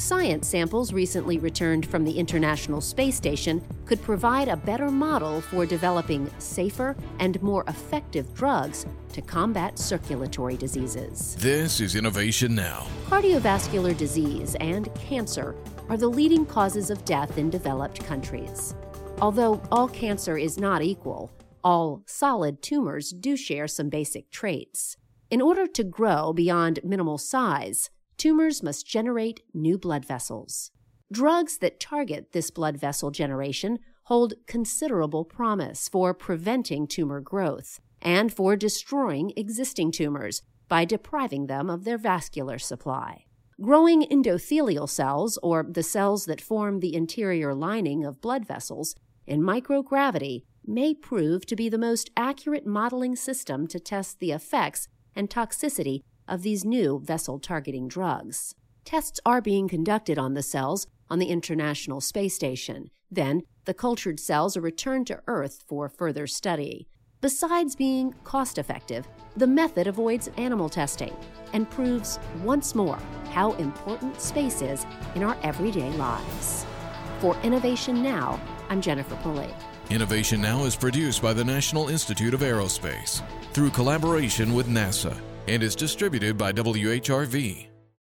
Science 0.00 0.48
samples 0.48 0.94
recently 0.94 1.36
returned 1.36 1.84
from 1.84 2.04
the 2.04 2.18
International 2.18 2.80
Space 2.80 3.14
Station 3.14 3.62
could 3.84 4.00
provide 4.00 4.48
a 4.48 4.56
better 4.56 4.90
model 4.90 5.42
for 5.42 5.66
developing 5.66 6.30
safer 6.38 6.96
and 7.18 7.40
more 7.42 7.64
effective 7.68 8.32
drugs 8.32 8.86
to 9.12 9.20
combat 9.20 9.78
circulatory 9.78 10.56
diseases. 10.56 11.36
This 11.38 11.82
is 11.82 11.96
Innovation 11.96 12.54
Now. 12.54 12.86
Cardiovascular 13.08 13.94
disease 13.94 14.56
and 14.58 14.88
cancer 14.94 15.54
are 15.90 15.98
the 15.98 16.08
leading 16.08 16.46
causes 16.46 16.88
of 16.88 17.04
death 17.04 17.36
in 17.36 17.50
developed 17.50 18.02
countries. 18.06 18.74
Although 19.20 19.60
all 19.70 19.86
cancer 19.86 20.38
is 20.38 20.56
not 20.58 20.80
equal, 20.80 21.30
all 21.62 22.02
solid 22.06 22.62
tumors 22.62 23.10
do 23.10 23.36
share 23.36 23.68
some 23.68 23.90
basic 23.90 24.30
traits. 24.30 24.96
In 25.30 25.42
order 25.42 25.66
to 25.66 25.84
grow 25.84 26.32
beyond 26.32 26.80
minimal 26.82 27.18
size, 27.18 27.90
tumors 28.20 28.62
must 28.62 28.86
generate 28.86 29.40
new 29.54 29.78
blood 29.78 30.04
vessels. 30.04 30.72
Drugs 31.10 31.56
that 31.58 31.80
target 31.80 32.32
this 32.32 32.50
blood 32.50 32.76
vessel 32.76 33.10
generation 33.10 33.78
hold 34.04 34.34
considerable 34.46 35.24
promise 35.24 35.88
for 35.88 36.12
preventing 36.12 36.86
tumor 36.86 37.22
growth 37.22 37.80
and 38.02 38.30
for 38.30 38.56
destroying 38.56 39.32
existing 39.36 39.90
tumors 39.90 40.42
by 40.68 40.84
depriving 40.84 41.46
them 41.46 41.70
of 41.70 41.84
their 41.84 41.96
vascular 41.96 42.58
supply. 42.58 43.24
Growing 43.58 44.02
endothelial 44.02 44.88
cells, 44.88 45.38
or 45.42 45.64
the 45.66 45.82
cells 45.82 46.26
that 46.26 46.42
form 46.42 46.80
the 46.80 46.94
interior 46.94 47.54
lining 47.54 48.04
of 48.04 48.20
blood 48.20 48.46
vessels, 48.46 48.94
in 49.26 49.40
microgravity 49.40 50.42
may 50.66 50.92
prove 50.92 51.46
to 51.46 51.56
be 51.56 51.70
the 51.70 51.78
most 51.78 52.10
accurate 52.18 52.66
modeling 52.66 53.16
system 53.16 53.66
to 53.66 53.80
test 53.80 54.18
the 54.18 54.30
effects 54.30 54.88
and 55.16 55.30
toxicity 55.30 56.02
of 56.30 56.42
these 56.42 56.64
new 56.64 57.00
vessel 57.00 57.38
targeting 57.38 57.88
drugs. 57.88 58.54
Tests 58.84 59.20
are 59.26 59.42
being 59.42 59.68
conducted 59.68 60.18
on 60.18 60.32
the 60.32 60.42
cells 60.42 60.86
on 61.10 61.18
the 61.18 61.26
International 61.26 62.00
Space 62.00 62.34
Station. 62.34 62.90
Then, 63.10 63.42
the 63.64 63.74
cultured 63.74 64.18
cells 64.18 64.56
are 64.56 64.62
returned 64.62 65.08
to 65.08 65.20
Earth 65.26 65.64
for 65.68 65.88
further 65.88 66.26
study. 66.26 66.88
Besides 67.20 67.76
being 67.76 68.14
cost 68.24 68.56
effective, 68.56 69.06
the 69.36 69.46
method 69.46 69.86
avoids 69.86 70.30
animal 70.38 70.70
testing 70.70 71.14
and 71.52 71.68
proves 71.68 72.18
once 72.42 72.74
more 72.74 72.98
how 73.30 73.52
important 73.54 74.18
space 74.20 74.62
is 74.62 74.86
in 75.14 75.22
our 75.22 75.36
everyday 75.42 75.90
lives. 75.92 76.64
For 77.18 77.36
Innovation 77.42 78.02
Now, 78.02 78.40
I'm 78.70 78.80
Jennifer 78.80 79.16
Pulley. 79.16 79.52
Innovation 79.90 80.40
Now 80.40 80.64
is 80.64 80.76
produced 80.76 81.20
by 81.20 81.34
the 81.34 81.44
National 81.44 81.88
Institute 81.88 82.32
of 82.32 82.40
Aerospace 82.40 83.22
through 83.52 83.70
collaboration 83.70 84.54
with 84.54 84.68
NASA 84.68 85.20
and 85.50 85.64
is 85.64 85.74
distributed 85.74 86.38
by 86.38 86.52
WHRV. 86.52 87.69